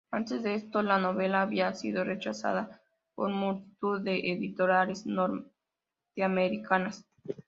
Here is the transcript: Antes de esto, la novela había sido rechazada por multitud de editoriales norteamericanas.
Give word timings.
Antes 0.09 0.41
de 0.41 0.55
esto, 0.55 0.81
la 0.81 0.97
novela 0.97 1.43
había 1.43 1.75
sido 1.75 2.03
rechazada 2.03 2.81
por 3.13 3.29
multitud 3.29 4.01
de 4.01 4.31
editoriales 4.33 5.05
norteamericanas. 5.05 7.05